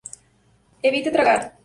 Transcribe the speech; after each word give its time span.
Evite 0.91 1.11
tragar. 1.17 1.41